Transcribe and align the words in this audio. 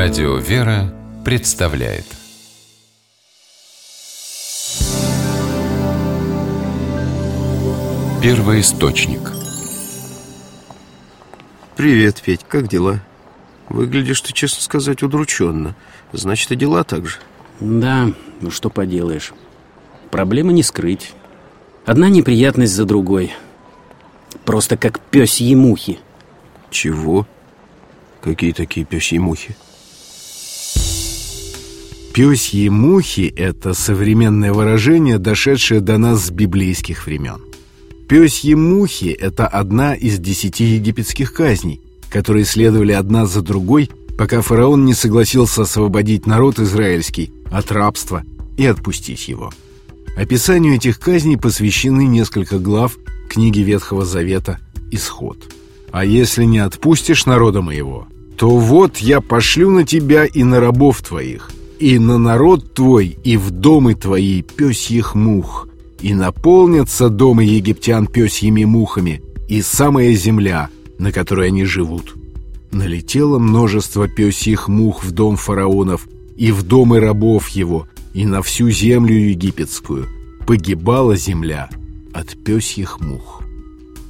Радио 0.00 0.36
«Вера» 0.36 0.94
представляет. 1.24 2.04
Первый 8.22 8.60
источник. 8.60 9.32
Привет, 11.74 12.22
Петь, 12.24 12.42
как 12.46 12.68
дела? 12.68 13.00
Выглядишь 13.68 14.20
ты, 14.20 14.32
честно 14.32 14.62
сказать, 14.62 15.02
удрученно. 15.02 15.74
Значит, 16.12 16.52
и 16.52 16.54
дела 16.54 16.84
так 16.84 17.06
же. 17.06 17.16
Да, 17.58 18.12
ну 18.40 18.52
что 18.52 18.70
поделаешь. 18.70 19.32
Проблемы 20.12 20.52
не 20.52 20.62
скрыть. 20.62 21.12
Одна 21.86 22.08
неприятность 22.08 22.72
за 22.72 22.84
другой. 22.84 23.32
Просто 24.44 24.76
как 24.76 25.00
пёсьи 25.00 25.56
мухи. 25.56 25.98
Чего? 26.70 27.26
Какие 28.22 28.52
такие 28.52 28.86
пёсьи 28.86 29.18
мухи? 29.18 29.56
Пёсьи 32.18 32.68
мухи– 32.68 33.32
это 33.36 33.74
современное 33.74 34.52
выражение, 34.52 35.18
дошедшее 35.18 35.80
до 35.80 35.98
нас 35.98 36.26
с 36.26 36.30
библейских 36.32 37.06
времен. 37.06 37.40
Пёсьи 38.08 38.54
мухи– 38.54 39.10
это 39.20 39.46
одна 39.46 39.94
из 39.94 40.18
десяти 40.18 40.64
египетских 40.64 41.32
казней, 41.32 41.80
которые 42.10 42.44
следовали 42.44 42.90
одна 42.90 43.24
за 43.26 43.40
другой, 43.40 43.88
пока 44.18 44.40
фараон 44.40 44.84
не 44.84 44.94
согласился 44.94 45.62
освободить 45.62 46.26
народ 46.26 46.58
израильский 46.58 47.30
от 47.52 47.70
рабства 47.70 48.24
и 48.56 48.66
отпустить 48.66 49.28
его. 49.28 49.52
Описанию 50.16 50.74
этих 50.74 50.98
казней 50.98 51.38
посвящены 51.38 52.04
несколько 52.04 52.58
глав 52.58 52.98
книги 53.30 53.60
Ветхого 53.60 54.04
Завета 54.04 54.58
«Исход». 54.90 55.38
«А 55.92 56.04
если 56.04 56.42
не 56.42 56.58
отпустишь 56.58 57.26
народа 57.26 57.62
моего, 57.62 58.08
то 58.36 58.58
вот 58.58 58.96
я 58.96 59.20
пошлю 59.20 59.70
на 59.70 59.84
тебя 59.84 60.24
и 60.24 60.42
на 60.42 60.58
рабов 60.58 61.00
твоих, 61.00 61.52
и 61.78 61.98
на 61.98 62.18
народ 62.18 62.74
твой, 62.74 63.16
и 63.22 63.36
в 63.36 63.50
домы 63.50 63.94
твои 63.94 64.42
пёсьих 64.42 65.14
мух, 65.14 65.68
и 66.00 66.14
наполнятся 66.14 67.08
дома 67.08 67.44
египтян 67.44 68.06
пёсьими 68.06 68.64
мухами, 68.64 69.22
и 69.48 69.62
самая 69.62 70.12
земля, 70.14 70.70
на 70.98 71.12
которой 71.12 71.48
они 71.48 71.64
живут. 71.64 72.14
Налетело 72.72 73.38
множество 73.38 74.08
пёсьих 74.08 74.68
мух 74.68 75.04
в 75.04 75.12
дом 75.12 75.36
фараонов, 75.36 76.08
и 76.36 76.50
в 76.52 76.62
домы 76.62 77.00
рабов 77.00 77.48
его, 77.48 77.86
и 78.12 78.26
на 78.26 78.42
всю 78.42 78.70
землю 78.70 79.14
египетскую. 79.14 80.06
Погибала 80.46 81.16
земля 81.16 81.68
от 82.12 82.36
пёсьих 82.44 83.00
мух. 83.00 83.42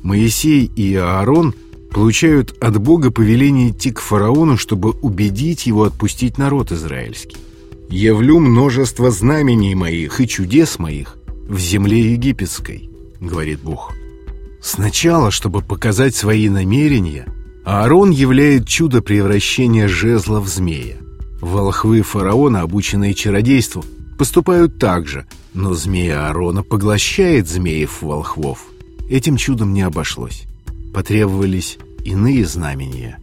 Моисей 0.03 0.64
и 0.64 0.94
Аарон 0.94 1.55
получают 1.91 2.55
от 2.62 2.78
Бога 2.80 3.10
повеление 3.10 3.70
идти 3.70 3.91
к 3.91 4.00
фараону, 4.00 4.56
чтобы 4.56 4.91
убедить 4.91 5.66
его 5.66 5.84
отпустить 5.84 6.38
народ 6.38 6.70
израильский 6.72 7.36
явлю 7.89 8.39
множество 8.39 9.11
знамений 9.11 9.75
моих 9.75 10.20
и 10.20 10.28
чудес 10.28 10.78
моих 10.78 11.17
в 11.48 11.58
земле 11.58 12.12
египетской»,— 12.12 12.91
говорит 13.20 13.61
Бог. 13.61 13.92
Сначала, 14.61 15.31
чтобы 15.31 15.62
показать 15.62 16.14
свои 16.14 16.48
намерения, 16.48 17.27
Аарон 17.64 18.11
являет 18.11 18.66
чудо 18.66 19.03
превращения 19.03 19.89
жезла 19.89 20.41
в 20.41 20.48
змея. 20.48 20.97
Волхвы 21.41 22.03
фараона, 22.03 22.62
обученные 22.62 23.14
чародейству, 23.14 23.84
поступают 24.19 24.78
так 24.78 25.06
же, 25.06 25.27
но 25.55 25.75
змея 25.75 26.27
Аарона 26.27 26.62
поглощает 26.62 27.48
змеев-волхвов. 27.48 28.59
Этим 29.09 29.36
чудом 29.36 29.72
не 29.72 29.83
обошлось. 29.83 30.44
Потребовались 30.92 31.78
иные 32.05 32.44
знамения. 32.44 33.19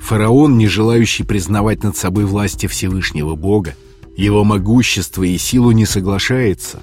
Фараон, 0.00 0.58
не 0.58 0.66
желающий 0.66 1.22
признавать 1.22 1.84
над 1.84 1.96
собой 1.96 2.24
власти 2.24 2.66
Всевышнего 2.66 3.36
Бога, 3.36 3.76
его 4.16 4.44
могущество 4.44 5.22
и 5.22 5.38
силу 5.38 5.72
не 5.72 5.86
соглашается. 5.86 6.82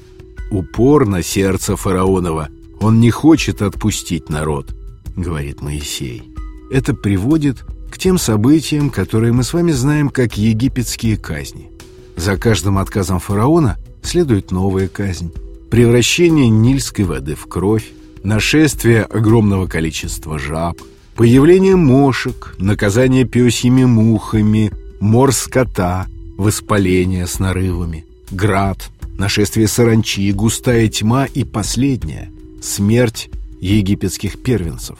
Упорно 0.51 1.22
сердце 1.22 1.75
фараонова. 1.75 2.50
Он 2.81 3.00
не 3.00 3.12
хочет 3.12 3.62
отпустить 3.62 4.29
народ, 4.29 4.73
говорит 5.16 5.62
Моисей. 5.62 6.23
Это 6.72 6.94
приводит 6.94 7.66
к 7.91 7.97
тем 7.97 8.17
событиям, 8.17 8.90
которые 8.90 9.34
мы 9.34 9.44
с 9.44 9.53
вами 9.53 9.72
знаем 9.72 10.09
как 10.09 10.38
египетские 10.38 11.17
казни. 11.17 11.72
За 12.16 12.38
каждым 12.38 12.78
отказом 12.78 13.19
фараона 13.19 13.78
следует 14.01 14.51
новая 14.51 14.88
казнь. 14.88 15.31
Превращение 15.69 16.50
нильской 16.50 17.06
воды 17.06 17.35
в 17.35 17.47
кровь, 17.47 17.91
нашествие 18.23 19.03
огромного 19.03 19.67
количества 19.67 20.40
жаб, 20.40 20.81
появление 21.16 21.75
мошек, 21.75 22.56
наказание 22.57 23.25
пёсьими 23.25 23.84
мухами, 23.84 24.72
мор 25.00 25.31
скота– 25.31 26.07
воспаление 26.39 27.27
с 27.27 27.38
нарывами, 27.39 28.05
град, 28.31 28.89
нашествие 29.17 29.67
саранчи, 29.67 30.31
густая 30.31 30.88
тьма 30.88 31.25
и 31.25 31.44
последняя— 31.44 32.31
смерть 32.61 33.29
египетских 33.59 34.41
первенцев, 34.41 34.97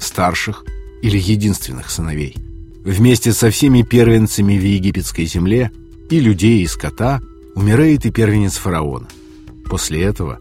старших 0.00 0.64
или 1.00 1.16
единственных 1.16 1.90
сыновей. 1.90 2.34
Вместе 2.84 3.32
со 3.32 3.50
всеми 3.50 3.82
первенцами 3.82 4.58
в 4.58 4.64
египетской 4.64 5.26
земле 5.26 5.70
и 6.10 6.18
людей, 6.18 6.62
и 6.62 6.66
скота 6.66 7.22
умирает 7.54 8.04
и 8.04 8.10
первенец 8.10 8.56
фараона. 8.56 9.06
После 9.66 10.02
этого 10.02 10.40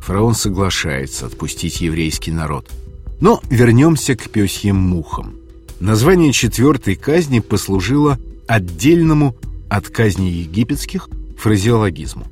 фараон 0.00 0.34
соглашается 0.34 1.26
отпустить 1.26 1.82
еврейский 1.82 2.32
народ. 2.32 2.70
Но 3.20 3.42
вернемся 3.50 4.16
к 4.16 4.30
пёсьим 4.30 4.76
мухам. 4.76 5.34
Название 5.78 6.32
четвертой 6.32 6.94
казни 6.94 7.40
послужило 7.40 8.18
отдельному 8.46 9.36
от 9.76 9.88
казни 9.88 10.30
египетских 10.30 11.08
фразеологизму. 11.36 12.26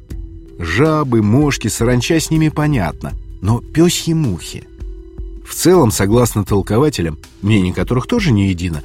Жабы, 0.59 1.23
мошки, 1.23 1.69
саранча 1.69 2.21
с 2.21 2.31
ними 2.31 2.51
понятно, 2.51 3.13
но 3.41 3.61
пёсьи 3.61 4.13
мухи. 4.13 4.65
В 5.45 5.55
целом, 5.55 5.91
согласно 5.91 6.45
толкователям, 6.45 7.19
мнение 7.43 7.75
которых 7.75 8.07
тоже 8.07 8.31
не 8.31 8.49
едино, 8.49 8.83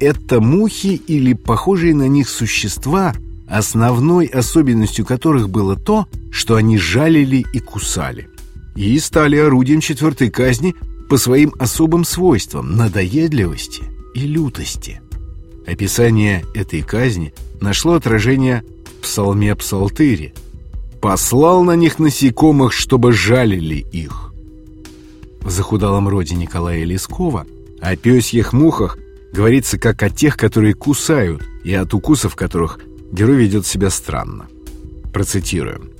это 0.00 0.40
мухи 0.40 1.00
или 1.06 1.34
похожие 1.34 1.94
на 1.94 2.08
них 2.08 2.30
существа, 2.30 3.14
основной 3.46 4.26
особенностью 4.26 5.04
которых 5.04 5.50
было 5.50 5.76
то, 5.76 6.06
что 6.30 6.54
они 6.54 6.78
жалили 6.78 7.44
и 7.52 7.58
кусали. 7.58 8.28
И 8.74 8.98
стали 9.00 9.36
орудием 9.36 9.80
четвертой 9.80 10.30
казни 10.30 10.74
по 11.10 11.18
своим 11.18 11.52
особым 11.58 12.04
свойствам– 12.04 12.76
надоедливости 12.76 13.82
и 14.14 14.20
лютости– 14.20 15.02
Описание 15.68 16.46
этой 16.54 16.80
казни 16.80 17.34
нашло 17.60 17.92
отражение 17.92 18.64
в 18.86 19.02
псалме 19.02 19.54
Псалтыре. 19.54 20.32
«Послал 21.02 21.62
на 21.62 21.76
них 21.76 21.98
насекомых, 21.98 22.72
чтобы 22.72 23.12
жалили 23.12 23.86
их». 23.92 24.32
В 25.42 25.50
захудалом 25.50 26.08
роде 26.08 26.36
Николая 26.36 26.84
Лескова 26.84 27.46
о 27.82 27.96
пёсьих 27.96 28.54
мухах 28.54 28.96
говорится 29.34 29.78
как 29.78 30.02
о 30.02 30.08
тех, 30.08 30.38
которые 30.38 30.72
кусают, 30.72 31.42
и 31.64 31.74
от 31.74 31.92
укусов 31.92 32.34
которых 32.34 32.80
герой 33.12 33.36
ведет 33.36 33.66
себя 33.66 33.90
странно. 33.90 34.46
Процитируем. 35.12 35.90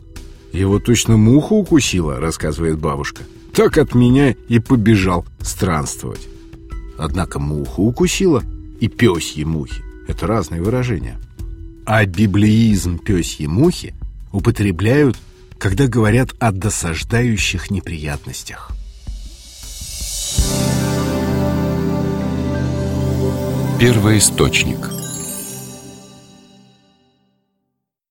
«Его 0.51 0.79
точно 0.79 1.19
муха 1.19 1.53
укусила»,— 1.53 2.17
рассказывает 2.21 2.79
бабушка. 2.79 3.23
«Так 3.53 3.77
от 3.77 3.95
меня 3.95 4.35
и 4.49 4.61
побежал 4.61 5.27
странствовать». 5.43 6.27
Однако 6.97 7.39
муха 7.39 7.81
укусила— 7.81 8.43
и 8.81 8.89
пёсьи 8.89 9.45
мухи– 9.45 9.83
это 10.09 10.27
разные 10.27 10.63
выражения. 10.63 11.19
А 11.87 12.05
библеизм 12.05 12.99
пёсьи 12.99 13.47
мухи 13.47 13.95
употребляют, 14.33 15.17
когда 15.59 15.87
говорят 15.87 16.35
о 16.39 16.53
досаждающих 16.53 17.71
неприятностях. 17.71 18.71
Первый 23.81 24.19
источник– 24.19 24.91